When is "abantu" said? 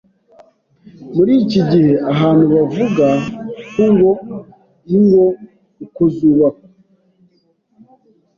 2.11-2.43